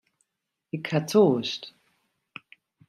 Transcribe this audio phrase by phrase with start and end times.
[0.75, 1.63] Ik ha toarst.